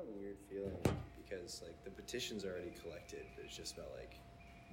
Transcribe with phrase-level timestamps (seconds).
[0.00, 0.76] kind of a weird feeling
[1.22, 4.14] because like the petition's are already collected, but it's just about like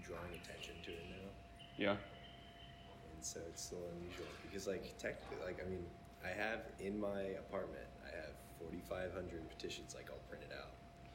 [0.04, 1.30] drawing attention to it now.
[1.78, 1.92] Yeah.
[1.92, 5.86] And so it's still unusual because like technically, like I mean,
[6.24, 10.72] I have in my apartment, I have 4,500 petitions like all printed out,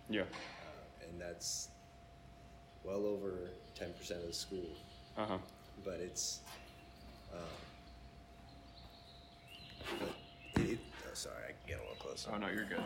[0.08, 0.22] Yeah.
[0.22, 1.68] uh, and that's
[2.84, 3.48] well over
[3.78, 4.68] 10% of the school.
[5.16, 5.38] Uh huh.
[5.84, 6.40] But it's,
[7.32, 7.40] um,
[10.54, 12.30] but it, oh, sorry, I can get a little closer.
[12.32, 12.82] Oh no, you're good.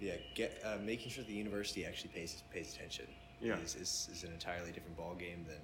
[0.00, 3.06] Yeah, get uh, making sure the university actually pays pays attention.
[3.40, 3.58] Yeah.
[3.58, 5.60] is, is, is an entirely different ball game than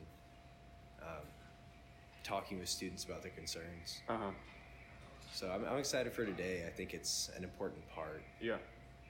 [1.02, 1.24] um,
[2.22, 4.02] talking with students about their concerns.
[4.08, 4.30] Uh huh.
[5.32, 6.64] So I'm, I'm excited for today.
[6.66, 8.56] I think it's an important part Yeah.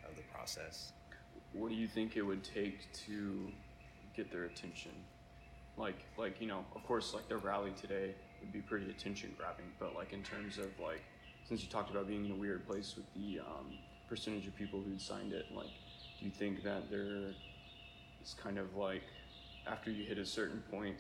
[0.09, 0.93] of the process.
[1.53, 3.49] What do you think it would take to
[4.17, 4.93] get their attention?
[5.77, 9.67] Like, like you know, of course, like their rally today would be pretty attention grabbing.
[9.81, 11.03] But like in terms of like,
[11.49, 13.73] since you talked about being in a weird place with the um,
[14.13, 15.73] percentage of people who'd signed it, like,
[16.19, 17.33] do you think that there
[18.23, 19.05] is kind of like
[19.67, 20.97] after you hit a certain point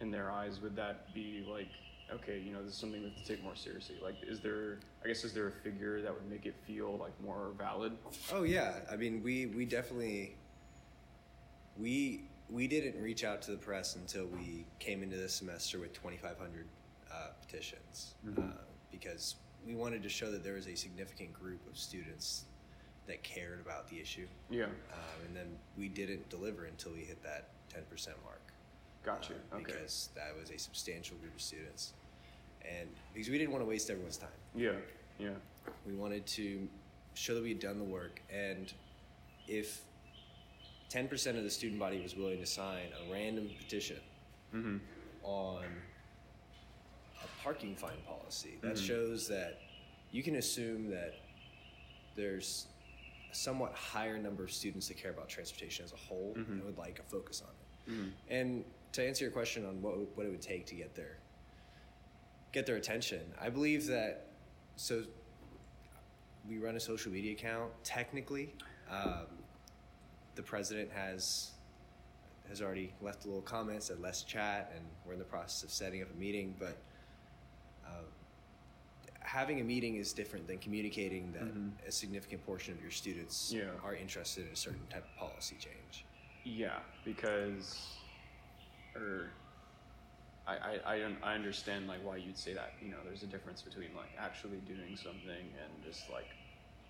[0.00, 1.68] in their eyes, would that be like,
[2.12, 3.94] okay, you know, this is something we have to take more seriously?
[4.02, 7.12] Like, is there, I guess, is there a figure that would make it feel like
[7.22, 7.92] more valid?
[8.32, 10.34] Oh yeah, I mean we we definitely
[11.78, 15.92] we we didn't reach out to the press until we came into this semester with
[15.92, 16.66] 2,500
[17.12, 18.38] uh, petitions Mhm.
[18.38, 18.56] uh,
[18.90, 22.44] because we wanted to show that there was a significant group of students
[23.06, 27.22] that cared about the issue, Yeah, um, and then we didn't deliver until we hit
[27.22, 28.40] that 10% mark.
[29.04, 29.36] got you.
[29.52, 29.64] uh, Okay.
[29.64, 31.94] Because that was a substantial group of students,
[32.62, 34.72] and because we didn't want to waste everyone's time Yeah,
[35.18, 35.30] yeah,
[35.86, 36.68] we wanted to
[37.14, 38.72] show that we had done the work and
[39.48, 39.82] if
[40.90, 43.98] 10% of the student body was willing to sign a random petition
[44.54, 44.76] mm-hmm.
[45.22, 45.57] on
[47.48, 48.86] parking fine policy that Mhm.
[48.86, 49.58] shows that
[50.10, 51.14] you can assume that
[52.14, 52.66] there's
[53.30, 56.46] a somewhat higher number of students that care about transportation as a whole Mhm.
[56.50, 58.10] and would like a focus on it Mm-hmm.
[58.28, 61.16] and to answer your question on what what it would take to get their
[62.52, 64.26] get their attention, I believe that
[64.76, 65.06] so
[66.46, 67.72] we run a social media account.
[67.82, 68.54] Technically,
[68.90, 69.26] um,
[70.34, 71.52] the president has
[72.48, 75.70] has already left a little comment, said let's chat, and we're in the process of
[75.70, 76.54] setting up a meeting.
[76.58, 76.76] But
[77.88, 78.04] uh,
[79.20, 81.72] having a meeting is different than communicating that Mhm.
[81.86, 83.70] a significant portion of your students Yeah.
[83.82, 86.04] are interested in a certain type of policy change.
[86.44, 87.98] Yeah, because,
[88.94, 89.32] or,
[90.46, 92.74] I, I, I, I understand like why you'd say that.
[92.80, 96.30] You know, there's a difference between like actually doing something and just like,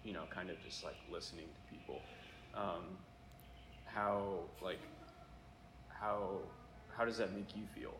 [0.04, 2.04] you know, kind of just like listening to people.
[2.54, 2.98] Um,
[3.84, 4.80] how like,
[5.88, 6.38] how
[6.96, 7.94] how does that make you feel?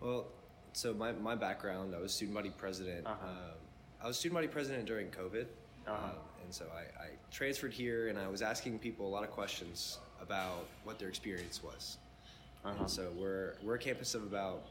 [0.00, 0.26] Well,
[0.72, 3.06] so my, my background, I was student body president.
[3.06, 3.26] Uh-huh.
[3.26, 3.56] Um,
[4.02, 5.46] I was student body president during COVID.
[5.86, 5.92] Uh-huh.
[5.92, 6.10] Um,
[6.44, 9.98] and so I, I transferred here and I was asking people a lot of questions
[10.20, 11.98] about what their experience was.
[12.64, 12.74] Uh-huh.
[12.80, 14.62] And so we're, we're a campus of about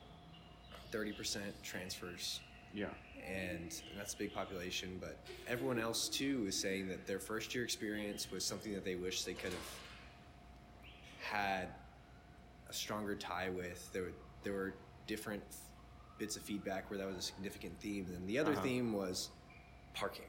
[0.91, 2.39] 30% transfers.
[2.73, 2.85] Yeah.
[3.28, 7.63] And that's a big population, but everyone else too is saying that their first year
[7.63, 9.69] experience was something that they wish they could have
[11.22, 11.68] had
[12.69, 13.91] a stronger tie with.
[13.94, 14.13] There were
[14.44, 14.73] there were
[15.06, 15.44] different
[16.22, 18.62] bits of feedback where that was a significant theme, and the other Uh-huh.
[18.62, 19.32] theme was
[19.96, 20.28] parking.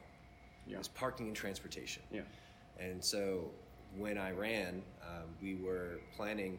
[0.67, 0.77] Yeah.
[0.77, 2.03] It was parking and transportation.
[2.11, 2.23] Yeah.
[2.79, 3.51] And so
[3.99, 6.59] when I ran, um, we were planning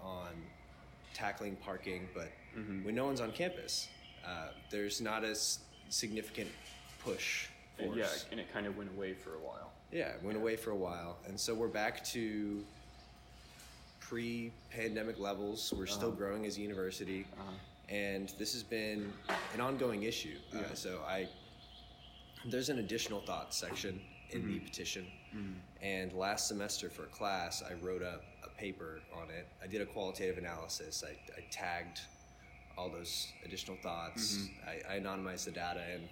[0.00, 0.32] on
[1.12, 2.84] tackling parking, but Mhm.
[2.86, 3.88] when no one's on campus,
[4.24, 5.58] uh, there's not as
[5.90, 6.50] significant
[7.00, 9.72] push And yeah, and it kind of went away for a while.
[9.90, 12.64] Yeah, it went away for a while, and so we're back to
[13.98, 15.72] pre-pandemic levels.
[15.72, 16.16] We're still Uh-huh.
[16.16, 17.50] growing as a university, Uh-huh.
[17.88, 19.12] And this has been
[19.54, 20.38] an ongoing issue.
[20.54, 20.74] Uh, Yeah.
[20.74, 21.28] so I,
[22.46, 24.00] there's an additional thoughts section
[24.30, 24.64] in the Mhm.
[24.64, 25.54] petition, Mhm.
[25.82, 29.46] and last semester for class, I wrote up a paper on it.
[29.62, 31.04] I did a qualitative analysis.
[31.04, 32.00] I, I tagged
[32.76, 34.36] all those additional thoughts.
[34.36, 34.66] Mhm.
[34.66, 36.08] I, I anonymized the data, and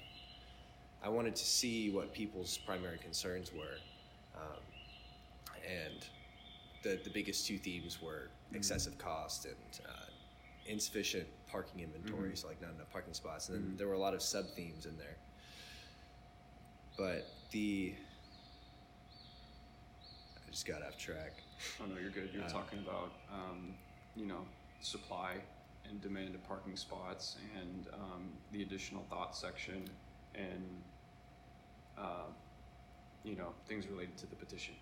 [1.03, 3.79] I wanted to see what people's primary concerns were.
[4.37, 4.62] Um,
[5.67, 6.06] and
[6.82, 9.56] the, the biggest two themes were excessive cost and
[9.88, 10.01] uh,
[10.67, 12.38] insufficient parking inventory, Mhm.
[12.38, 13.49] so like not enough parking spots.
[13.49, 13.79] And then Mhm.
[13.79, 15.17] there were a lot of sub themes in there.
[16.97, 17.97] But the
[20.47, 21.43] I just got off track.
[21.81, 22.32] Oh no, you're good.
[22.35, 23.76] You're Uh, talking about um,
[24.14, 24.47] you know
[24.82, 25.41] supply
[25.85, 29.88] and demand of parking spots and um, the additional thought section
[30.35, 30.82] and
[31.97, 32.26] uh,
[33.25, 34.75] you know things related to the petition.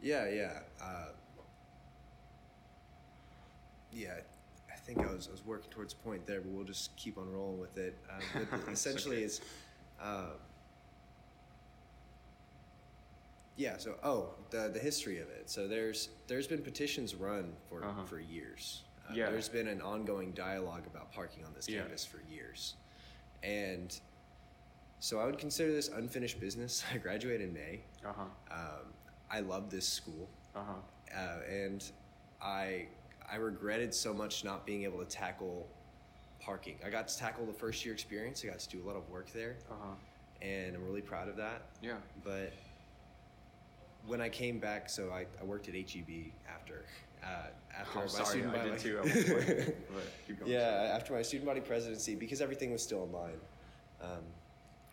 [0.00, 0.62] Yeah, yeah.
[0.80, 1.12] Uh,
[3.90, 4.20] yeah,
[4.94, 7.30] think I was, I was working towards a point there, but we'll just keep on
[7.30, 7.96] rolling with it.
[8.34, 9.24] Um, but It's essentially, okay.
[9.26, 9.40] it's
[10.02, 10.30] uh,
[13.56, 13.76] yeah.
[13.76, 15.50] So, oh, the the history of it.
[15.50, 18.04] So there's there's been petitions run for Uh-huh.
[18.04, 18.82] for years.
[19.08, 19.30] Uh, Yeah.
[19.30, 21.80] There's been an ongoing dialogue about parking on this Yeah.
[21.82, 22.74] campus for years,
[23.42, 23.98] and
[25.00, 26.82] so I would consider this unfinished business.
[26.94, 27.80] I graduated in May.
[28.04, 28.24] Uh huh.
[28.50, 28.86] Um,
[29.30, 31.18] I love this school, Uh huh.
[31.18, 31.84] uh, and
[32.40, 32.86] I
[33.30, 35.66] I regretted so much not being able to tackle
[36.40, 36.76] parking.
[36.84, 38.42] I got to tackle the first year experience.
[38.44, 39.94] I got to do a lot of work there, Uh huh.
[40.46, 41.62] and I'm really proud of that.
[41.82, 41.96] Yeah.
[42.24, 42.52] But
[44.06, 46.84] when I came back, so I, I worked at HEB after
[47.22, 47.48] uh,
[47.78, 48.78] after Oh, my sorry, student I body.
[48.80, 48.98] too.
[49.00, 49.02] I
[49.92, 50.50] but keep going.
[50.52, 53.38] yeah, after my student body presidency, because everything was still online.
[54.00, 54.22] Um,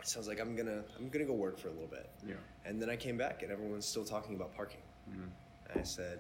[0.04, 2.10] so I was like, I'm gonna I'm gonna go work for a little bit.
[2.28, 2.34] Yeah.
[2.66, 4.82] And then I came back, and everyone's still talking about parking.
[5.10, 5.30] Mhm.
[5.72, 6.20] And I said,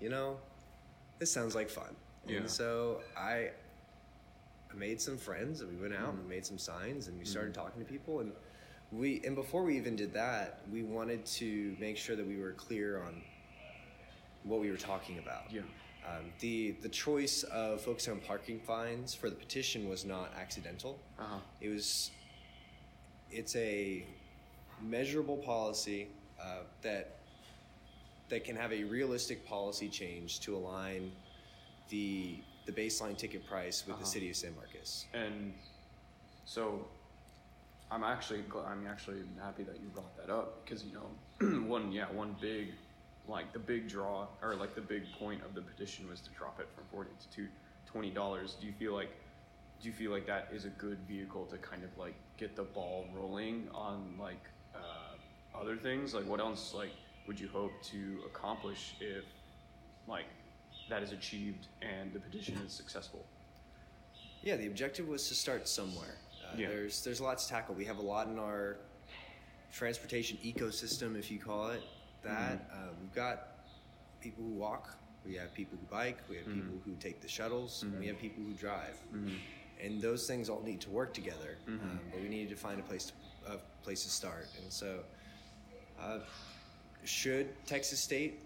[0.00, 0.38] you know,
[1.20, 1.94] this sounds like fun.
[2.26, 2.38] Yeah.
[2.38, 3.50] And so I
[4.72, 6.20] I made some friends, and we went out Mhm.
[6.20, 7.30] and made some signs, and we Mm-hmm.
[7.30, 8.32] started talking to people, and
[8.90, 12.52] we and before we even did that, we wanted to make sure that we were
[12.52, 13.22] clear on
[14.44, 15.52] what we were talking about.
[15.52, 15.62] Yeah.
[16.06, 20.98] Um, the the choice of focusing on parking fines for the petition was not accidental.
[21.18, 21.38] Uh huh.
[21.60, 22.10] It was.
[23.30, 24.04] It's a
[24.80, 26.08] measurable policy
[26.40, 27.19] uh, that
[28.30, 31.12] that can have a realistic policy change to align
[31.90, 34.04] the the baseline ticket price with Uh-huh.
[34.04, 35.06] the city of San Marcos.
[35.12, 35.54] And
[36.44, 36.86] so,
[37.90, 41.10] I'm actually gl- I'm actually happy that you brought that up because you know,
[41.66, 42.74] one yeah one big
[43.26, 46.60] like the big draw or like the big point of the petition was to drop
[46.60, 47.48] it from forty to
[47.86, 48.56] twenty dollars.
[48.60, 49.10] Do you feel like
[49.80, 52.62] do you feel like that is a good vehicle to kind of like get the
[52.62, 54.44] ball rolling on like
[54.74, 56.14] uh, other things?
[56.14, 56.92] Like what else like
[57.30, 59.22] would you hope to accomplish if
[60.08, 60.24] like
[60.88, 63.24] that is achieved and the petition is successful?
[64.42, 66.16] Yeah, the objective was to start somewhere.
[66.42, 66.68] Uh, Yeah.
[66.70, 67.76] There's there's a lot to tackle.
[67.76, 68.78] We have a lot in our
[69.72, 71.82] transportation ecosystem, if you call it
[72.24, 72.58] that.
[72.68, 72.82] Mm-hmm.
[72.88, 73.36] Uh, we've got
[74.20, 74.84] people who walk.
[75.24, 76.18] We have people who bike.
[76.28, 76.54] We have Mhm.
[76.58, 77.84] people who take the shuttles.
[77.84, 78.96] and We have people who drive.
[79.14, 79.36] Mm-hmm.
[79.86, 81.52] and those things all need to work together.
[81.66, 81.80] Mhm.
[81.84, 83.14] Um, but we needed to find a place to,
[83.54, 83.56] a
[83.86, 84.90] place to start, and so
[85.98, 86.18] uh,
[87.04, 88.42] should Texas State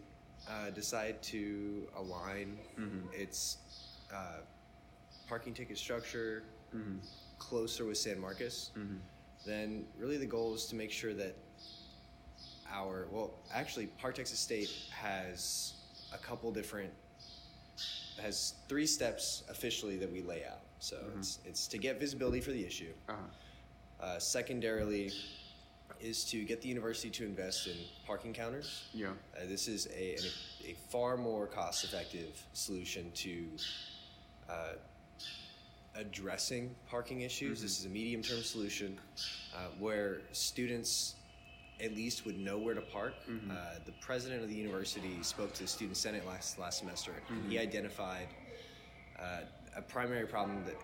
[0.48, 3.12] uh, decide to align Mhm.
[3.14, 3.58] its
[4.12, 4.40] uh,
[5.26, 6.98] parking ticket structure Mm-hmm.
[7.38, 8.96] closer with San Marcos, Mm-hmm.
[9.46, 11.36] then really the goal is to make sure that
[12.70, 15.74] our well, actually, Park Texas State has
[16.12, 16.92] a couple different
[18.20, 20.60] has three steps officially that we lay out.
[20.80, 21.18] So Mhm.
[21.18, 22.92] it's it's to get visibility for the issue.
[23.08, 23.20] Uh-huh.
[24.00, 25.12] Uh, secondarily,
[26.00, 27.76] is to get the university to invest in
[28.06, 28.84] parking counters.
[28.92, 29.08] Yeah.
[29.36, 30.24] Uh, this is a, an,
[30.70, 33.46] a far more cost effective solution to
[34.50, 34.72] uh,
[35.96, 37.62] addressing parking issues.
[37.62, 38.98] This is a medium term solution
[39.56, 41.14] uh, where students
[41.80, 43.14] at least would know where to park.
[43.28, 43.50] Mhm.
[43.50, 47.50] Uh, the president of the university spoke to the student senate last last semester, and
[47.50, 48.28] he identified
[49.18, 49.40] uh,
[49.76, 50.76] a primary problem that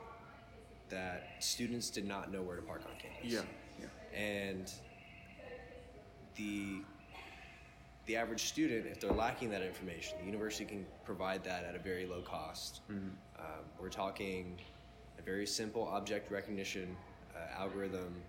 [0.89, 3.43] that students did not know where to park on campus Yeah.
[3.81, 4.19] Yeah.
[4.19, 4.73] and
[6.37, 6.83] the
[8.07, 11.79] the average student, if they're lacking that information, the university can provide that at a
[11.79, 12.81] very low cost.
[12.91, 13.11] Mhm.
[13.39, 13.45] Um,
[13.79, 14.59] we're talking
[15.19, 16.97] a very simple object recognition
[17.37, 18.21] uh, algorithm,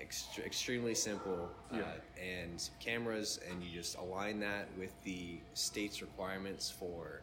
[0.00, 2.22] ext- extremely simple, uh, Yeah.
[2.22, 7.22] and cameras, and you just align that with the state's requirements for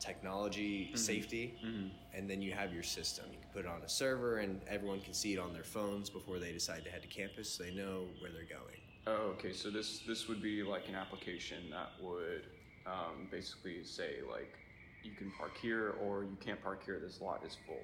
[0.00, 0.98] technology Mhm.
[0.98, 1.90] safety Mhm.
[2.14, 3.26] and then you have your system.
[3.32, 6.10] You can put it on a server, and everyone can see it on their phones
[6.10, 7.48] before they decide to head to campus.
[7.50, 8.80] So they know where they're going.
[9.06, 9.52] Oh, okay.
[9.52, 12.44] So this this would be like an application that would
[12.86, 14.56] um, basically say like
[15.04, 16.98] you can park here or you can't park here.
[16.98, 17.82] This lot is full.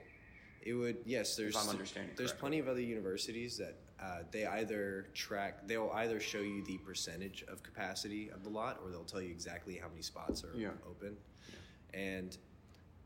[0.62, 1.36] It would yes.
[1.36, 2.26] There's there's correctly.
[2.38, 5.66] plenty of other universities that uh, they either track.
[5.66, 9.30] They'll either show you the percentage of capacity of the lot, or they'll tell you
[9.30, 10.72] exactly how many spots are Yeah.
[10.86, 11.16] open,
[11.96, 12.36] and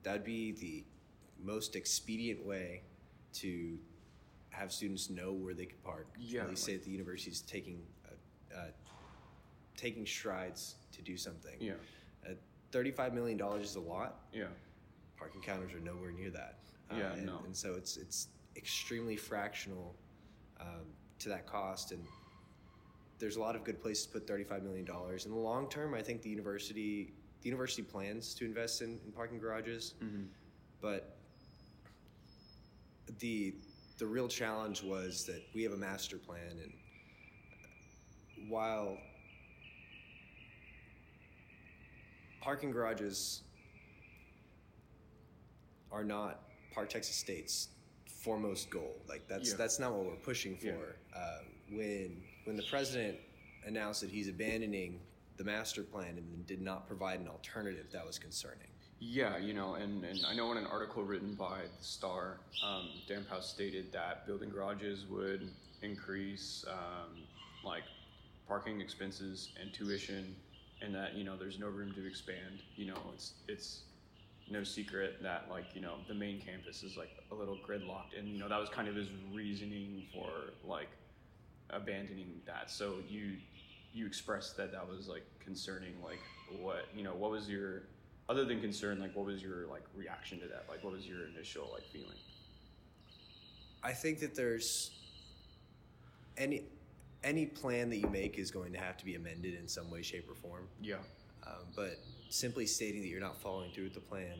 [0.03, 0.85] that'd be the
[1.43, 2.83] most expedient way
[3.33, 3.79] to
[4.51, 6.07] have students know where they could park.
[6.19, 8.65] Yeah, Really say like- that the university is taking uh, uh,
[9.77, 11.55] taking strides to do something.
[11.61, 11.73] Yeah.
[12.29, 12.33] Uh,
[12.73, 14.21] Thirty-five million dollars is a lot.
[14.33, 14.45] Yeah.
[15.17, 16.59] Parking counters are nowhere near that.
[16.91, 17.41] Uh, Yeah, and, no.
[17.45, 19.95] and so it's it's extremely fractional
[20.61, 20.85] um,
[21.21, 22.03] to that cost, and
[23.19, 25.25] there's a lot of good places to put thirty-five million dollars.
[25.27, 29.13] In the long term, I think the university the university plans to invest in, in
[29.13, 30.25] parking garages, Mm-hmm.
[30.81, 31.17] but
[33.19, 33.55] the
[33.99, 36.73] the real challenge was that we have a master plan, and
[38.49, 38.97] while
[42.41, 43.43] parking garages
[45.93, 46.41] are not
[46.73, 47.69] Park Texas State's
[48.23, 48.97] foremost goal.
[49.09, 49.57] Like that's Yeah.
[49.57, 50.67] that's not what we're pushing for.
[50.67, 51.17] Yeah.
[51.17, 53.19] Um, when when the president
[53.67, 55.01] announced that he's abandoning
[55.41, 58.69] the master plan and did not provide an alternative that was concerning.
[58.99, 62.91] Yeah, you know, and, and I know in an article written by the Star, um,
[63.09, 67.23] Damphouse stated that building garages would increase um,
[67.65, 67.85] like
[68.47, 70.37] parking expenses and tuition,
[70.83, 72.61] and that you know there's no room to expand.
[72.77, 73.85] You know, it's it's
[74.51, 78.29] no secret that like you know the main campus is like a little gridlocked, and
[78.29, 80.91] you know that was kind of his reasoning for like
[81.71, 82.71] abandoning that.
[82.71, 83.39] So you
[83.93, 85.95] you expressed that that was like concerning.
[86.03, 86.21] Like
[86.61, 87.83] what you know, what was your
[88.29, 89.01] other than concern?
[89.01, 90.67] Like what was your like reaction to that?
[90.69, 92.19] Like what was your initial like feeling?
[93.83, 94.91] I think that there's
[96.37, 96.63] any
[97.23, 100.03] any plan that you make is going to have to be amended in some way,
[100.03, 100.67] shape, or form.
[100.81, 100.97] Yeah.
[101.47, 104.39] Um, but simply stating that you're not following through with the plan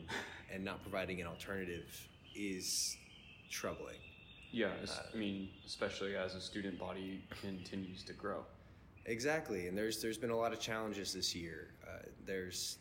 [0.51, 2.97] and not providing an alternative is
[3.49, 3.97] troubling.
[4.51, 4.69] Yeah,
[5.13, 8.43] I mean, especially as a student body continues to grow.
[9.05, 11.69] Exactly, and there's there's been a lot of challenges this year.
[11.87, 12.77] Uh, there's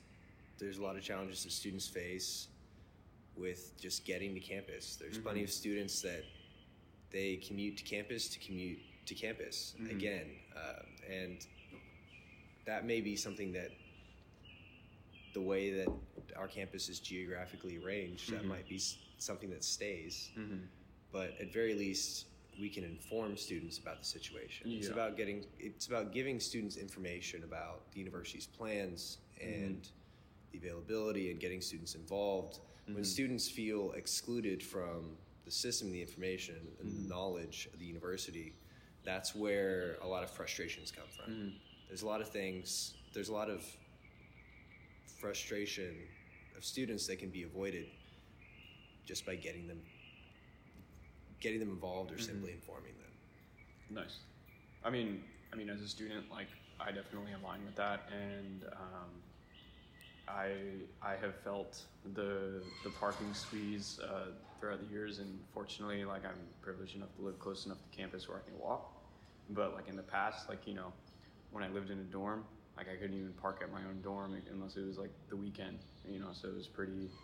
[0.58, 2.48] there's a lot of challenges that students face
[3.36, 4.96] with just getting to campus.
[4.96, 5.22] There's Mhm.
[5.22, 6.24] plenty of students that
[7.10, 9.90] they commute to campus to commute to campus Mhm.
[9.90, 11.46] again, uh, and
[12.66, 13.72] that may be something that
[15.32, 15.88] the way that
[16.36, 18.48] our campus is geographically arranged, that Mhm.
[18.48, 18.78] might be
[19.18, 20.30] something that stays.
[20.36, 20.66] Mm-hmm.
[21.12, 22.26] But at very least,
[22.60, 24.70] we can inform students about the situation.
[24.70, 29.88] It's about getting it's about giving students information about the university's plans and
[30.52, 32.60] the availability and getting students involved.
[32.86, 33.06] When Mhm.
[33.06, 37.08] students feel excluded from the system, the information, and the Mhm.
[37.08, 38.52] knowledge of the university,
[39.04, 41.30] that's where a lot of frustrations come from.
[41.32, 41.60] Mhm.
[41.88, 42.94] There's a lot of things.
[43.12, 43.64] There's a lot of
[45.06, 46.08] frustration
[46.56, 47.88] of students that can be avoided
[49.04, 49.82] just by getting them
[51.40, 54.02] getting them involved or simply informing them.
[54.02, 54.18] Nice.
[54.84, 59.10] I mean, I mean, as a student, like I definitely align with that, and um,
[60.28, 60.52] I
[61.02, 66.38] I have felt the the parking squeeze uh, throughout the years, and fortunately, like I'm
[66.62, 68.92] privileged enough to live close enough to campus where I can walk.
[69.50, 70.92] But like in the past, like you know,
[71.50, 72.44] when I lived in a dorm,
[72.76, 75.80] like I couldn't even park at my own dorm unless it was like the weekend,
[76.08, 76.28] you know.
[76.32, 77.10] So it was pretty.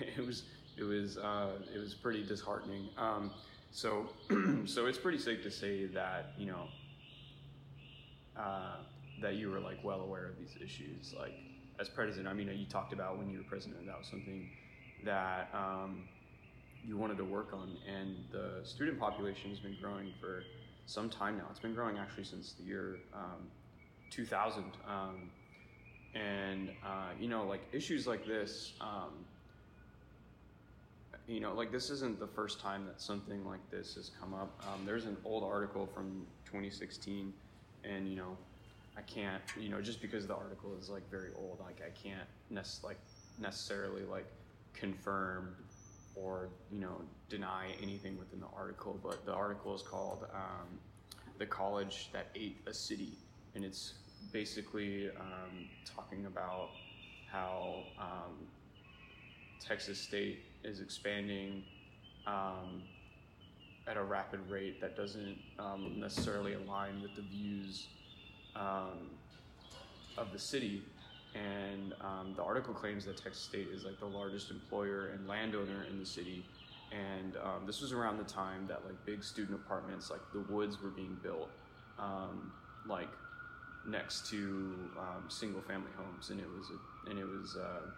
[0.00, 0.44] It was
[0.78, 2.88] it was uh, it was pretty disheartening.
[2.96, 3.30] Um,
[3.70, 4.08] so
[4.64, 6.68] so it's pretty safe to say that you know
[8.38, 8.76] uh,
[9.20, 11.14] that you were like well aware of these issues.
[11.18, 11.34] Like
[11.80, 14.48] as president, I mean, you talked about when you were president that was something
[15.04, 16.04] that um,
[16.84, 20.42] you wanted to work on, and the student population has been growing for
[20.86, 21.44] some time now.
[21.50, 23.46] It's been growing actually since the year um,
[24.10, 24.64] 2000.
[24.88, 25.30] Um,
[26.14, 29.24] and uh, you know, like issues like this, um,
[31.28, 34.58] you know, like this isn't the first time that something like this has come up.
[34.66, 37.32] Um, there's an old article from 2016,
[37.84, 38.36] and you know,
[38.96, 42.26] I can't, you know, just because the article is like very old, like I can't
[42.48, 42.98] nec- like
[43.38, 44.26] necessarily like
[44.72, 45.54] confirm
[46.14, 48.98] or you know deny anything within the article.
[49.02, 50.78] But the article is called um,
[51.36, 53.12] "The College That Ate a City,"
[53.54, 53.94] and it's
[54.32, 56.70] basically um, talking about
[57.30, 58.48] how um,
[59.60, 61.62] Texas State is expanding
[62.26, 62.82] um,
[63.86, 67.86] at a rapid rate that doesn't um, necessarily align with the views
[68.56, 69.10] um,
[70.16, 70.82] of the city.
[71.34, 75.84] And um, the article claims that Texas State is like the largest employer and landowner
[75.90, 76.44] in the city.
[76.90, 80.82] And um, this was around the time that like big student apartments, like the Woods,
[80.82, 81.50] were being built,
[82.86, 83.08] like
[83.86, 87.56] next to um, single family homes, and it was a, and it was.
[87.56, 87.90] Uh,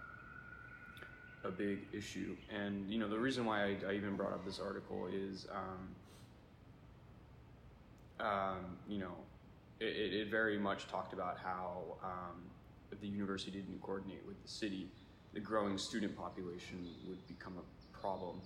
[1.45, 2.37] a big issue.
[2.55, 5.89] And you know, the reason why I, I even brought up this article is, um,
[8.27, 9.15] um, you know,
[9.81, 12.43] it, it, very much talked about how um,
[12.93, 14.89] if the university didn't coordinate with the city,
[15.33, 18.41] the growing student population would become a problem,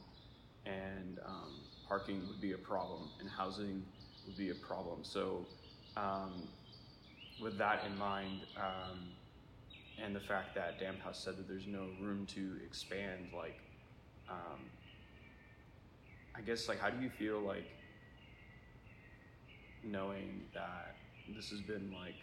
[0.64, 1.54] and um,
[1.88, 3.82] parking would be a problem, and housing
[4.26, 5.00] would be a problem.
[5.02, 5.44] So,
[5.96, 6.46] um,
[7.40, 8.40] with that in mind.
[10.02, 13.58] And the fact that Damphouse said that there's no room to expand, like,
[14.28, 14.58] um,
[16.36, 17.64] I guess, like, how do you feel like
[19.84, 20.96] knowing that
[21.36, 22.16] this has been like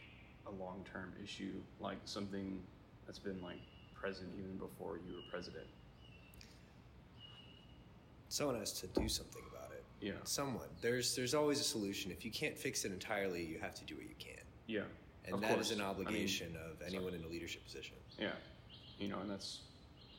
[0.48, 2.60] a long term issue, like something
[3.06, 3.60] that's been like
[3.94, 5.66] present even before you were president?
[8.30, 9.84] Someone has to do something about it.
[10.00, 10.68] Yeah, Someone.
[10.82, 12.12] There's there's always a solution.
[12.12, 14.44] If you can't fix it entirely, you have to do what you can.
[14.68, 14.82] yeah,
[15.26, 15.72] And Of that is course.
[15.72, 17.96] an I mean, obligation of anyone in a leadership position.
[18.20, 18.32] yeah,
[18.98, 19.60] you know, and that's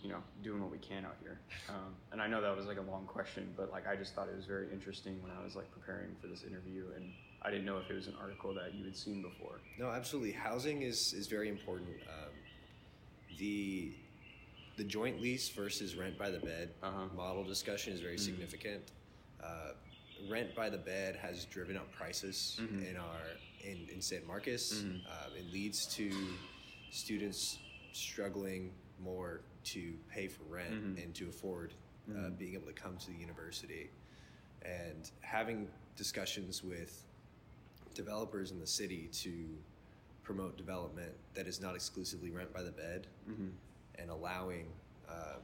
[0.03, 1.39] you know doing what we can out here.
[1.69, 4.29] Um, and I know that was like a long question, but like I just thought
[4.29, 7.65] it was very interesting when I was like preparing for this interview, and I didn't
[7.65, 9.61] know if it was an article that you had seen before.
[9.79, 10.33] No, absolutely.
[10.33, 11.89] Housing is is very important.
[12.09, 12.33] Um,
[13.39, 13.93] the
[14.77, 17.07] the joint lease versus rent by the bed Uh-huh.
[17.15, 18.83] model discussion is very significant.
[19.43, 19.73] Uh,
[20.29, 22.91] rent by the bed has driven up prices Mhm.
[22.91, 23.21] in our
[23.65, 24.73] in, in San Marcos.
[24.83, 25.07] Mhm.
[25.07, 26.11] Um, it leads to
[26.91, 27.59] students
[27.93, 31.03] struggling more to pay for rent Mhm.
[31.05, 31.73] and to afford
[32.09, 32.39] uh, Mhm.
[32.39, 33.89] being able to come to the university.
[34.63, 37.05] And having discussions with
[37.95, 39.57] developers in the city to
[40.25, 43.51] promote development that is not exclusively rent by the bed Mm-hmm.
[43.97, 44.73] and allowing
[45.09, 45.43] um,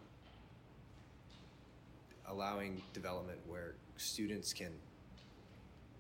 [2.29, 4.73] allowing development where students can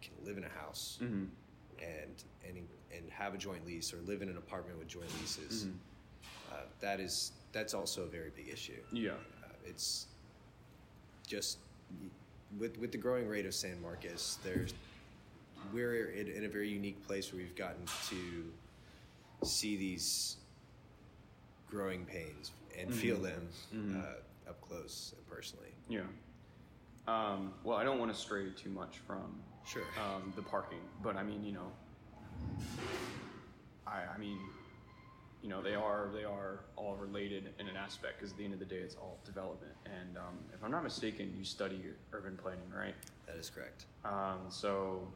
[0.00, 1.24] can live in a house Mm-hmm.
[1.82, 5.66] and and and have a joint lease or live in an apartment with joint leases.
[5.66, 5.72] Mhm.
[6.52, 8.80] Uh, that is that's also a very big issue.
[8.92, 9.12] Yeah.
[9.44, 10.06] Uh, it's
[11.26, 11.58] just
[12.58, 14.72] with with the growing rate of San Marcos, there's
[15.72, 18.52] we're in, in a very unique place where we've gotten to
[19.46, 20.36] see these
[21.68, 23.22] growing pains and feel Mhm.
[23.22, 24.02] them Mhm.
[24.02, 24.14] uh,
[24.48, 25.68] up close and personally.
[25.88, 26.00] Yeah.
[27.06, 29.82] Um, well, I don't want to stray too much from Sure.
[29.98, 31.72] um, the parking, but I mean, you know,
[33.86, 34.38] I, I mean,
[35.42, 38.54] you know, they are they are all related in an aspect because at the end
[38.54, 39.72] of the day, it's all development.
[39.86, 41.80] And um, if I'm not mistaken, you study
[42.12, 42.94] urban planning, right?
[43.26, 43.86] That is correct.
[44.04, 45.06] Um, so,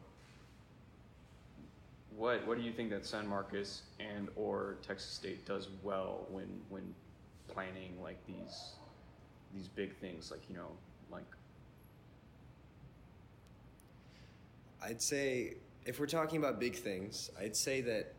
[2.16, 6.48] what what do you think that San Marcos and or Texas State does well when
[6.68, 6.94] when
[7.48, 8.76] planning like these
[9.54, 10.68] these big things, like you know,
[11.10, 11.24] like
[14.82, 15.54] I'd say
[15.84, 18.14] if we're talking about big things, I'd say that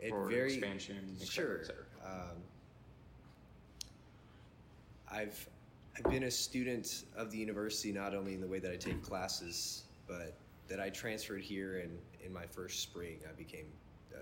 [0.00, 1.60] it or very expansion, et sure.
[1.60, 1.84] et cetera.
[2.04, 2.36] Um,
[5.10, 5.48] I've
[5.96, 9.02] I've been a student of the university not only in the way that I take
[9.02, 10.34] classes, but
[10.68, 13.66] that I transferred here and in my first spring I became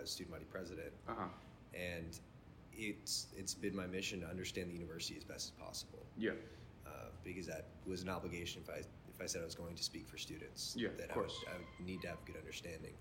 [0.02, 1.25] a student body president, Uh huh.
[1.75, 2.18] and
[2.78, 6.32] it's it's been my mission to understand the university as best as possible Yeah.
[6.86, 6.91] uh,
[7.25, 10.06] because that was an obligation if I if I said I was going to speak
[10.08, 10.75] for students.
[10.78, 11.45] Yeah, that of I would, course.
[11.49, 12.93] I would need to have a good understanding.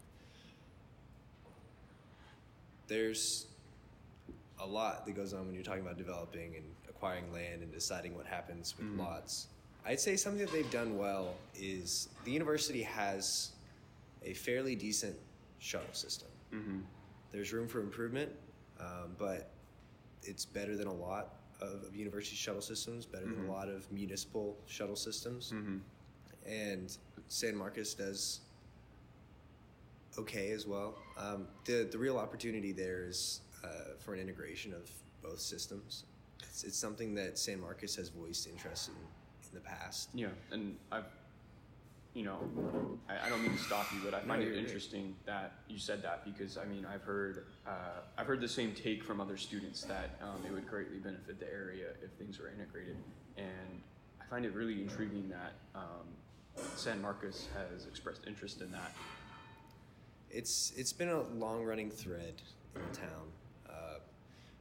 [2.88, 3.48] There's
[4.60, 8.16] a lot that goes on when you're talking about developing and acquiring land and deciding
[8.16, 9.00] what happens with Mhm.
[9.00, 9.48] lots.
[9.86, 13.52] I'd say something that they've done well is the university has
[14.24, 15.18] a fairly decent
[15.60, 16.30] shuttle system.
[16.54, 16.80] Mm-hmm.
[17.32, 18.32] There's room for improvement,
[18.80, 19.52] um, but
[20.26, 23.48] it's better than a lot of, of university shuttle systems, better than Mhm.
[23.48, 25.52] a lot of municipal shuttle systems.
[25.52, 25.78] Mm-hmm.
[26.48, 28.42] And San Marcos does
[30.18, 30.96] okay as well.
[31.18, 33.68] Um, the, the real opportunity there is uh,
[34.00, 34.90] for an integration of
[35.22, 36.04] both systems.
[36.44, 40.10] It's, it's something that San Marcos has voiced interest in in the past.
[40.14, 41.06] Yeah, and I've,
[42.16, 42.40] you know,
[43.10, 45.78] I, I don't mean to stop you, but I find you're it interesting that you
[45.78, 49.36] said that because I mean I've heard uh, I've heard the same take from other
[49.36, 52.96] students that um, it would greatly benefit the area if things were integrated,
[53.38, 53.82] and
[54.22, 56.08] I find it really intriguing that um,
[56.78, 58.96] San Marcos has expressed interest in that.
[60.32, 62.42] It's it's been a long running thread
[62.76, 63.28] in the town.
[63.70, 64.00] Uh,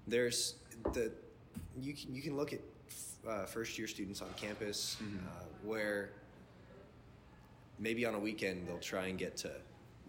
[0.08, 0.56] there's
[0.92, 1.12] the
[1.80, 2.60] you can you can look at
[3.28, 5.18] uh, first year students on campus Mhm.
[5.26, 6.10] uh, where
[7.78, 9.50] maybe on a weekend they'll try and get to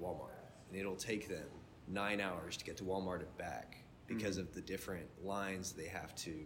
[0.01, 0.29] Walmart
[0.69, 1.47] and it'll take them
[1.87, 4.41] nine hours to get to Walmart and back because Mhm.
[4.41, 6.45] of the different lines they have to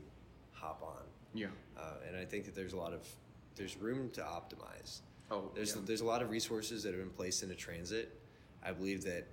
[0.51, 1.03] hop on.
[1.33, 1.49] Yeah.
[1.77, 3.07] Uh, and I think that there's a lot of
[3.55, 5.01] there's room to optimize.
[5.31, 5.81] Oh, There's yeah.
[5.85, 8.19] there's a lot of resources that have been placed into transit.
[8.63, 9.27] I believe that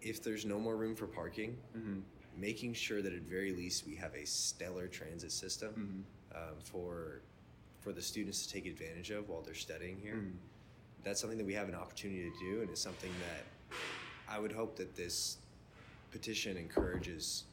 [0.00, 2.00] if there's no more room for parking, Mm-hmm.
[2.36, 6.36] making sure that at very least we have a stellar transit system Mhm.
[6.36, 7.22] um, for
[7.82, 10.14] for the students to take advantage of while they're studying here.
[10.16, 10.36] Mhm.
[11.02, 13.44] That's something that we have an opportunity to do, and it's something that
[14.28, 15.38] I would hope that this
[16.12, 17.44] petition encourages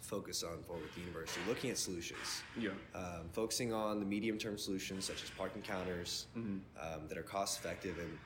[0.00, 2.70] focus on for with the university, looking at solutions Yeah.
[2.94, 6.60] um, focusing on the medium term solutions such as parking counters Mhm.
[6.78, 8.18] um, that are cost effective and,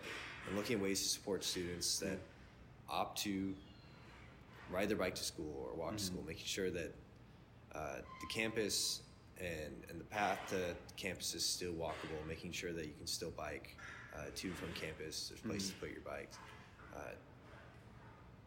[0.46, 2.18] and looking at ways to support students that
[2.88, 3.56] opt to
[4.70, 6.06] ride their bike to school or walk to Mhm.
[6.06, 6.94] school, making sure that
[7.72, 9.00] uh, the campus
[9.42, 13.30] and, and the path to campus is still walkable, making sure that you can still
[13.30, 13.76] bike
[14.14, 15.28] uh, to and from campus.
[15.28, 15.74] There's places Mhm.
[15.74, 16.36] to put your bikes.
[16.94, 17.00] Uh,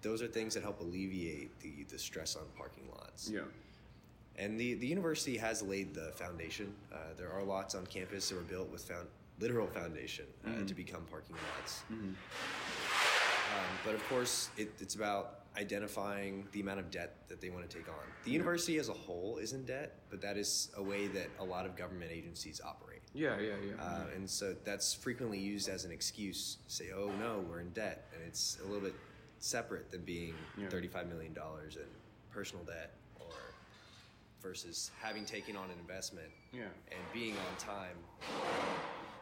[0.01, 3.29] those are things that help alleviate the, the stress on parking lots.
[3.29, 3.41] Yeah.
[4.37, 6.73] And the, the university has laid the foundation.
[6.93, 9.07] Uh, there are lots on campus that were built with found,
[9.39, 10.67] literal foundation uh, Mhm.
[10.67, 11.81] to become parking lots.
[11.91, 12.09] Mm-hmm.
[12.09, 17.69] Um, but of course, it, it's about identifying the amount of debt that they want
[17.69, 17.95] to take on.
[18.23, 21.43] The university as a whole is in debt, but that is a way that a
[21.43, 23.01] lot of government agencies operate.
[23.13, 23.83] Yeah, yeah, yeah.
[23.83, 27.69] Uh, and so that's frequently used as an excuse to say, oh no, we're in
[27.69, 28.07] debt.
[28.13, 28.95] And it's a little bit
[29.39, 30.67] separate than being Yeah.
[30.67, 31.85] $35 million in
[32.31, 33.27] personal debt or
[34.41, 36.63] versus having taken on an investment yeah.
[36.91, 37.95] and being on time.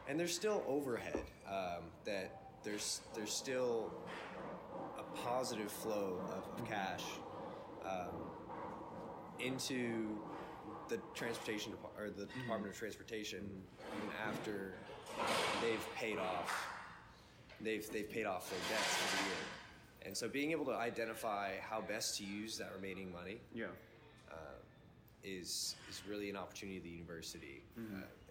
[0.07, 3.91] And there's still overhead um, that there's there's still
[5.23, 7.03] positive flow of, of cash
[7.85, 8.09] um,
[9.39, 10.17] into
[10.89, 13.49] the transportation or the Department of Transportation
[13.97, 14.73] even after
[15.61, 16.67] they've paid off
[17.61, 19.37] they've they've paid off their debts for the year.
[20.05, 23.67] And so being able to identify how best to use that remaining money Yeah.
[24.31, 24.35] uh,
[25.23, 27.81] is is really an opportunity at the university, uh,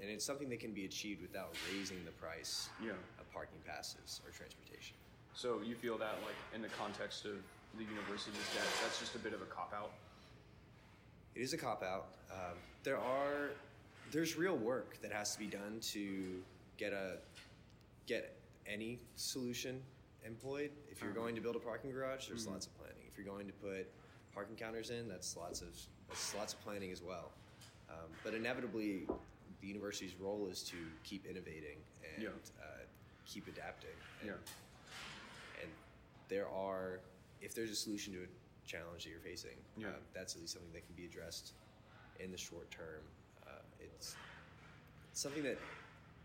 [0.00, 2.90] and it's something that can be achieved without raising the price Yeah.
[3.18, 4.96] of parking passes or transportation.
[5.34, 7.36] So you feel that like in the context of
[7.78, 9.92] the university's debt, that's just a bit of a cop out.
[11.34, 12.06] It is a cop out.
[12.30, 13.50] Um, there are
[14.10, 16.42] there's real work that has to be done to
[16.76, 17.16] get a
[18.06, 19.80] get any solution
[20.24, 20.70] employed.
[20.90, 21.20] If you're Uh-huh.
[21.20, 23.02] going to build a parking garage, there's lots of planning.
[23.10, 23.86] If you're going to put
[24.34, 25.68] parking counters in, that's lots of
[26.08, 27.32] that's lots of planning as well.
[27.88, 29.06] Um, but inevitably,
[29.60, 31.78] the university's role is to keep innovating
[32.14, 32.28] and Yeah.
[32.60, 32.84] uh,
[33.24, 33.96] keep adapting.
[34.20, 34.36] And, Yeah.
[36.32, 37.00] There are
[37.42, 38.28] if there's a solution to a
[38.66, 39.88] challenge that you're facing Yeah.
[39.88, 41.52] uh, that's at least something that can be addressed
[42.20, 43.02] in the short term
[43.46, 44.16] uh, it's
[45.12, 45.58] something that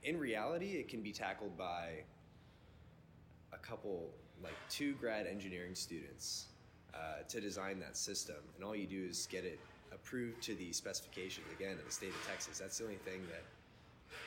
[0.03, 2.03] in reality it can be tackled by
[3.51, 4.09] a couple
[4.41, 6.47] like two grad engineering students
[6.93, 9.59] uh, to design that system and all you do is get it
[9.91, 13.43] approved to the specifications again in the state of texas that's the only thing that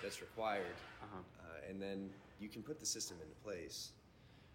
[0.02, 1.18] that's required Uh-huh.
[1.44, 3.92] uh, and then you can put the system into place.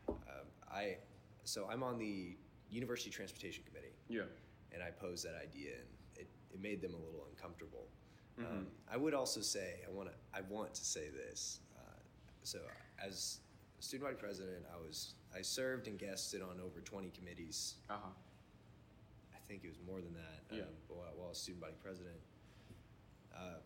[0.10, 0.98] Um, I
[1.46, 2.36] so I'm on the
[2.70, 4.24] University Transportation Committee, Yeah.
[4.74, 7.88] and I posed that idea, and it, it made them a little uncomfortable.
[8.38, 8.46] Mhm.
[8.52, 11.62] Um, I would also say I want to I want to say this.
[11.78, 11.82] Uh,
[12.44, 12.60] so
[13.00, 13.40] as
[13.80, 17.76] student body president, I was I served and guested on over 20 committees.
[17.90, 18.10] Uh huh.
[19.34, 20.44] I think it was more than that.
[20.52, 20.64] Yeah.
[20.64, 22.20] Um, while, while student body president.
[23.34, 23.60] Uh,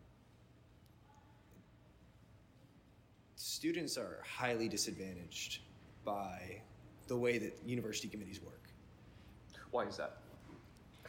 [3.35, 5.61] students are highly disadvantaged
[6.03, 6.61] by
[7.09, 8.69] the way that university committees work.
[9.71, 10.19] Why is that?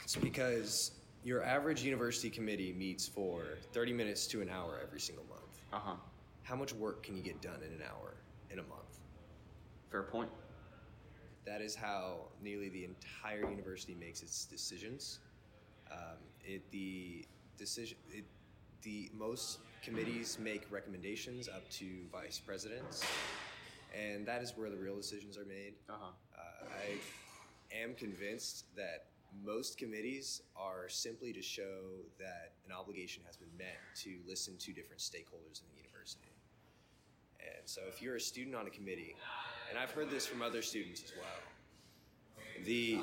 [0.02, 5.24] It's because your average university committee meets for 30 minutes to an hour every single
[5.26, 5.60] month.
[5.72, 5.94] Uh huh.
[6.42, 8.14] How much work can you get done in an hour
[8.50, 8.98] in a month?
[9.90, 10.30] Fair point.
[11.46, 15.20] That is how nearly the entire university makes its decisions.
[15.92, 17.24] Um, it the
[17.58, 18.24] decision it,
[18.82, 23.04] the most committees make recommendations up to vice presidents,
[23.94, 25.74] and that is where the real decisions are made.
[25.88, 26.12] Uh huh.
[26.34, 29.06] Uh, I am convinced that
[29.44, 34.72] most committees are simply to show that an obligation has been met to listen to
[34.72, 36.32] different stakeholders in the university.
[37.38, 39.14] And so, if you're a student on a committee,
[39.70, 43.00] and I've heard this from other students as well, the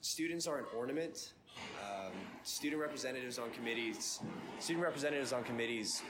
[0.00, 1.32] students are an ornament.
[1.82, 4.20] Um, student representatives on committees,
[4.58, 6.02] student representatives on committees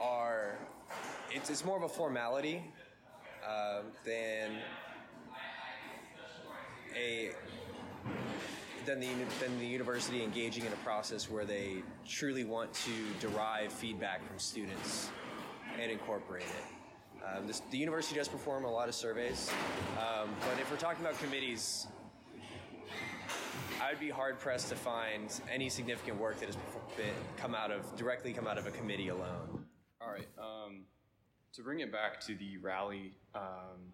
[0.00, 0.58] are,
[1.34, 2.62] it's, it's more of a formality
[3.46, 4.52] uh, than
[6.96, 7.30] a
[8.84, 9.08] than the
[9.40, 14.38] than the university engaging in a process where they truly want to derive feedback from
[14.38, 15.10] students
[15.80, 17.24] and incorporate it.
[17.24, 19.50] Um, this, the university does perform a lot of surveys,
[19.98, 21.86] um, but if we're talking about committees,
[23.80, 26.56] I'd be hard pressed to find any significant work that has
[26.96, 29.66] been, come out of directly come out of a committee alone.
[30.00, 30.28] All right.
[30.36, 30.84] Um,
[31.52, 33.92] to bring it back to the rally um,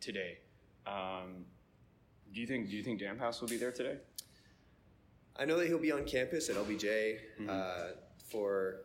[0.00, 0.38] today,
[0.86, 1.44] um,
[2.32, 3.96] do you think do you think Damphouse will be there today?
[5.36, 7.18] I know that he'll be on campus at LBJ
[7.48, 7.92] uh,
[8.28, 8.80] for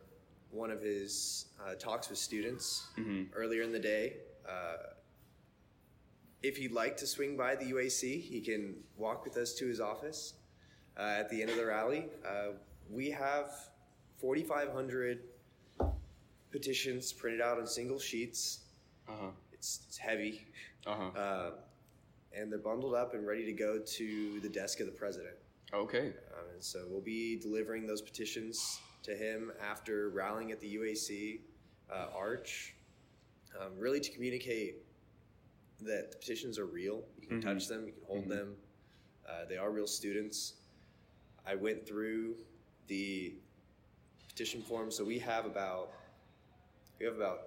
[0.50, 2.86] one of his uh, talks with students
[3.34, 4.14] earlier in the day.
[4.48, 4.76] Uh,
[6.44, 9.80] if he'd like to swing by the UAC, he can walk with us to his
[9.80, 10.34] office
[10.96, 12.06] uh, at the end of the rally.
[12.24, 12.52] Uh,
[12.90, 13.50] we have
[14.18, 15.20] 4,500
[16.58, 18.60] petitions printed out on single sheets.
[19.08, 19.30] Uh huh.
[19.52, 20.46] It's, it's heavy,
[20.86, 21.18] Uh huh.
[21.20, 21.50] uh,
[22.32, 25.34] and they're bundled up and ready to go to the desk of the president.
[25.72, 26.06] okay.
[26.32, 31.40] Um, and so we'll be delivering those petitions to him after rallying at the UAC
[31.92, 32.74] uh, Arch,
[33.60, 34.76] um, really to communicate
[35.80, 37.02] that the petitions are real.
[37.20, 37.44] You can Mhm.
[37.44, 38.56] touch them, you can hold them.
[39.28, 40.54] Uh, they are real students.
[41.44, 42.36] I went through
[42.86, 43.34] the
[44.28, 45.92] petition form, so we have about
[46.98, 47.40] we have about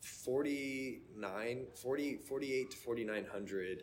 [0.00, 3.82] 49, 40, 48 to 4,900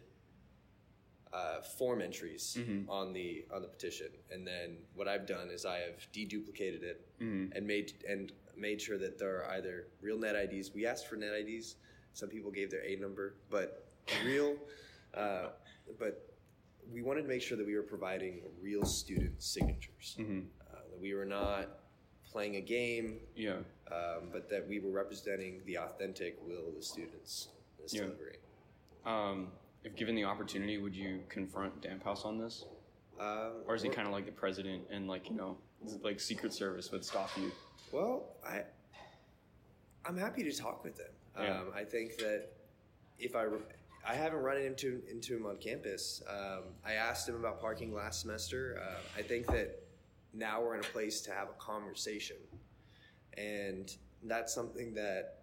[1.34, 2.58] uh, form entries
[2.89, 7.06] on the on the petition, and then what I've done is I have deduplicated it
[7.54, 10.73] and made and made sure that there are either real net IDs.
[10.73, 11.76] We asked for net IDs.
[12.13, 13.86] Some people gave their A number, but
[14.26, 14.56] real.
[15.13, 15.50] Uh,
[16.00, 16.34] but
[16.91, 20.15] we wanted to make sure that we were providing real student signatures.
[20.71, 21.67] Uh, that we were not
[22.32, 23.58] playing a game, Yeah.
[23.91, 28.02] Um, but that we were representing the authentic will of the students in this Yeah.
[28.04, 28.38] delivery.
[29.06, 29.52] Um,
[29.84, 32.65] if given the opportunity, would you confront Damphouse on this,
[33.19, 35.58] Um, or is he kind of like the president and like you know,
[36.02, 37.52] like Secret Service would stop you?
[37.91, 38.63] Well, I,
[40.06, 41.12] I'm happy to talk with him.
[41.39, 41.62] Yeah.
[41.62, 42.50] Um, I think that
[43.19, 43.60] if I, re-
[44.06, 46.21] I haven't run into into him on campus.
[46.30, 48.82] Um, I asked him about parking last semester.
[48.82, 49.80] Uh, I think that
[50.34, 52.38] now we're in a place to have a conversation,
[53.38, 55.39] and that's something that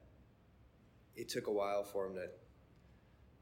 [1.17, 2.29] it took a while for him to.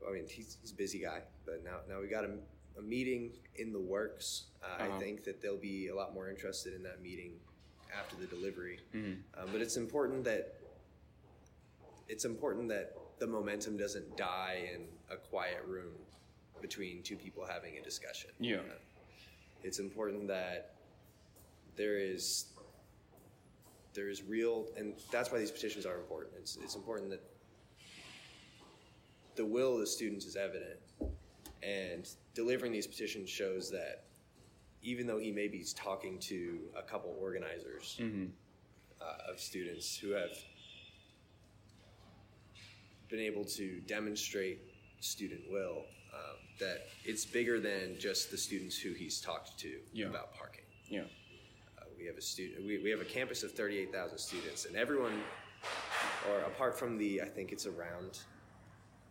[0.08, 2.32] I mean, he's, he's a busy guy, but now now we got a,
[2.78, 4.44] a meeting in the works.
[4.62, 4.94] Uh, Uh-huh.
[4.96, 7.32] I think that they'll be a lot more interested in that meeting
[7.96, 8.80] after the delivery.
[8.94, 9.18] Mhm.
[9.36, 10.54] Um, but it's important that
[12.08, 15.94] it's important that the momentum doesn't die in a quiet room
[16.60, 18.30] between two people having a discussion.
[18.40, 18.56] Yeah.
[18.56, 18.78] Uh,
[19.62, 20.74] it's important that
[21.76, 22.51] there is
[23.94, 26.32] there is real, and that's why these petitions are important.
[26.38, 27.22] It's it's important that
[29.36, 30.78] the will of the students is evident,
[31.62, 34.04] and delivering these petitions shows that
[34.82, 38.00] even though he may be talking to a couple organizers
[39.00, 40.30] uh, of students who have
[43.08, 44.58] been able to demonstrate
[45.00, 50.06] student will, um, that it's bigger than just the students who he's talked to Yeah.
[50.06, 50.64] about parking.
[50.88, 51.04] Yeah.
[52.02, 52.66] We have a student.
[52.66, 55.20] We, we have a campus of thirty eight thousand students, and everyone,
[56.28, 58.18] or apart from the, I think it's around.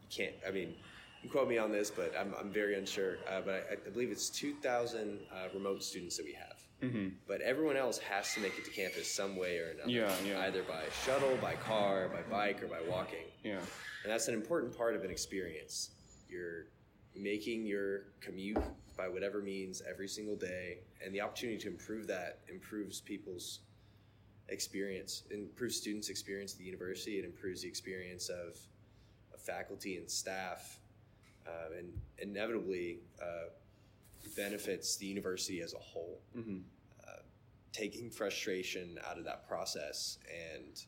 [0.02, 0.36] You can't.
[0.46, 0.76] I mean, you
[1.22, 3.16] can quote me on this, but I'm, I'm very unsure.
[3.30, 6.58] Uh, but I, I believe it's two thousand uh, remote students that we have.
[6.84, 7.16] Mm-hmm.
[7.30, 9.90] But everyone else has to make it to campus some way or another.
[9.90, 10.42] Yeah, yeah.
[10.42, 13.24] Either by shuttle, by car, by bike, or by walking.
[13.42, 13.60] Yeah.
[14.04, 15.92] And that's an important part of an experience.
[16.28, 16.66] You're
[17.16, 18.58] making your commute
[19.02, 23.62] by whatever means every single day, and the opportunity to improve that improves people's
[24.50, 28.60] experience, improves students' experience at the university, it improves the experience of,
[29.34, 30.78] of faculty and staff,
[31.48, 33.50] uh, and inevitably uh,
[34.38, 36.20] benefits the university as a whole.
[36.38, 36.60] Mm-hmm.
[37.08, 37.22] Uh,
[37.74, 40.20] taking frustration out of that process
[40.54, 40.84] and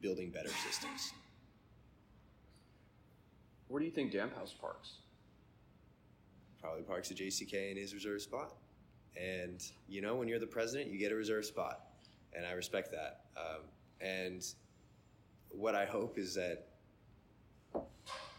[0.00, 1.12] building better systems.
[3.68, 5.05] Where do you think Damphouse parks?
[6.66, 8.54] Probably parks at JCK in his reserve spot.
[9.16, 11.82] And you know, when you're the president, you get a reserve spot,
[12.34, 13.20] and I respect that.
[13.36, 13.62] Um,
[14.00, 14.44] and
[15.50, 16.66] what I hope is that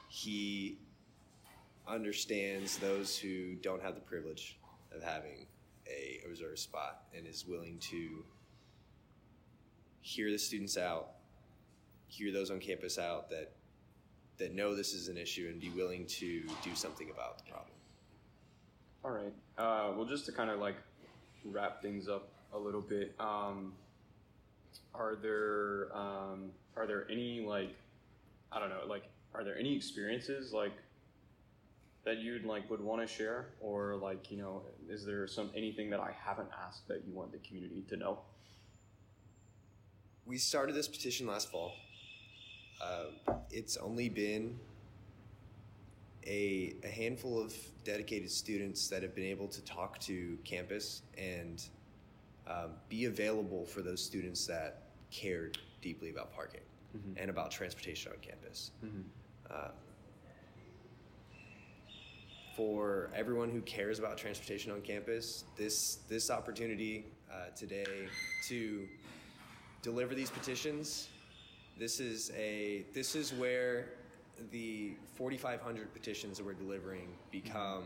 [0.09, 0.77] he
[1.87, 4.59] understands those who don't have the privilege
[4.93, 5.45] of having
[5.87, 8.25] a, a reserve spot and is willing to
[10.01, 11.11] hear the students out,
[12.07, 13.53] hear those on campus out that
[14.37, 17.76] that know this is an issue and be willing to do something about the problem.
[19.07, 19.33] All right.
[19.57, 20.75] Uh, well, just to kind of like
[21.45, 23.71] wrap things up a little bit, um,
[24.93, 27.73] are there um, are there any like
[28.51, 30.73] I don't know like are there any experiences like
[32.03, 35.89] that you'd like would want to share or like you know is there some anything
[35.91, 38.19] that I haven't asked that you want the community to know?
[40.25, 41.71] we started this petition last fall.
[42.81, 44.59] Um, it's only been
[46.27, 51.63] a, a handful of dedicated students that have been able to talk to campus and
[52.47, 56.61] um, be available for those students that cared deeply about parking
[57.17, 58.71] and about transportation on campus.
[59.49, 59.69] Uh,
[62.55, 68.07] for everyone who cares about transportation on campus, this this opportunity uh, today
[68.47, 68.87] to
[69.83, 71.09] deliver these petitions.
[71.77, 73.89] This is a this is where
[74.51, 77.83] the 4,500 petitions that we're delivering become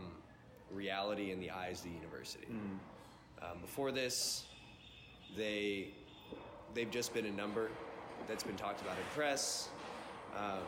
[0.70, 2.46] reality in the eyes of the university.
[3.42, 4.44] Um, before this,
[5.36, 5.88] they
[6.74, 7.70] they've just been a number
[8.28, 9.68] that's been talked about in press.
[10.36, 10.60] Um,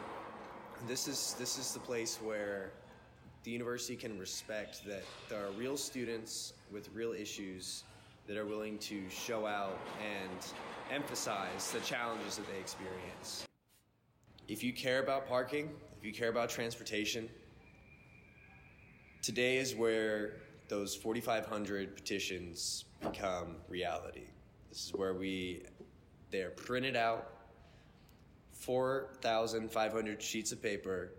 [0.89, 2.71] this is this is the place where
[3.45, 7.85] the university can respect that there are real students with real issues
[8.27, 10.31] that are willing to show out and
[10.91, 13.45] emphasize the challenges that they experience.
[14.47, 17.31] If you care about parking, if you care about transportation,
[19.23, 20.35] today is where
[20.69, 24.25] those 4,500 petitions become reality.
[24.69, 25.63] This is where we,
[26.31, 27.31] they're printed out,
[28.53, 31.13] 4,500 sheets of paper,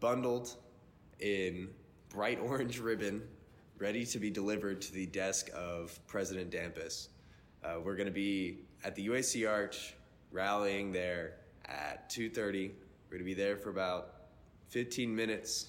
[0.00, 0.56] bundled
[1.20, 1.68] in
[2.08, 3.22] bright orange ribbon
[3.78, 7.06] ready to be delivered to the desk of President Damphouse.
[7.62, 9.94] Uh, we're going to be at the UAC Arch
[10.32, 11.34] rallying there
[11.66, 12.34] at 2.30.
[12.34, 14.14] We're going to be there for about
[14.70, 15.68] 15 minutes,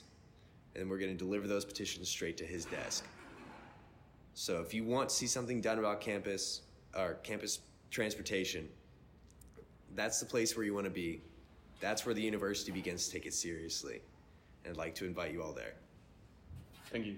[0.75, 3.05] and we're going to deliver those petitions straight to his desk.
[4.33, 6.61] So if you want to see something done about campus
[6.97, 7.59] or campus
[7.91, 8.67] transportation,
[9.95, 11.21] that's the place where you want to be.
[11.79, 14.01] That's where the university begins to take it seriously.
[14.63, 15.73] And I'd like to invite you all there.
[16.89, 17.17] Thank you.